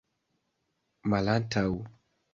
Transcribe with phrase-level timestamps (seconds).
[1.09, 1.67] malantaŭ